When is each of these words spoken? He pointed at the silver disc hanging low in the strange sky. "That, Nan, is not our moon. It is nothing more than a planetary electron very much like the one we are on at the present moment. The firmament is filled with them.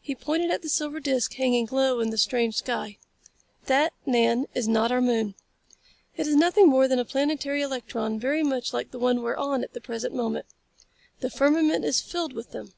He 0.00 0.14
pointed 0.14 0.50
at 0.50 0.62
the 0.62 0.70
silver 0.70 0.98
disc 0.98 1.34
hanging 1.34 1.68
low 1.70 2.00
in 2.00 2.08
the 2.08 2.16
strange 2.16 2.56
sky. 2.56 2.96
"That, 3.66 3.92
Nan, 4.06 4.46
is 4.54 4.66
not 4.66 4.90
our 4.90 5.02
moon. 5.02 5.34
It 6.16 6.26
is 6.26 6.34
nothing 6.36 6.66
more 6.70 6.88
than 6.88 6.98
a 6.98 7.04
planetary 7.04 7.60
electron 7.60 8.18
very 8.18 8.42
much 8.42 8.72
like 8.72 8.92
the 8.92 8.98
one 8.98 9.22
we 9.22 9.28
are 9.28 9.36
on 9.36 9.62
at 9.62 9.74
the 9.74 9.82
present 9.82 10.14
moment. 10.14 10.46
The 11.20 11.28
firmament 11.28 11.84
is 11.84 12.00
filled 12.00 12.32
with 12.32 12.52
them. 12.52 12.72